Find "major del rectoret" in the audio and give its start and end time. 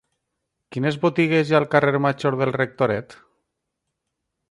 2.07-3.19